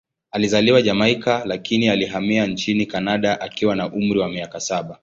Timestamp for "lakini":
1.45-1.89